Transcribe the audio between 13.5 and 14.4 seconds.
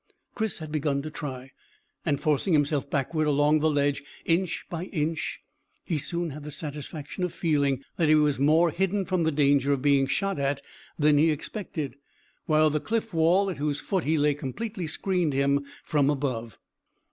whose foot he lay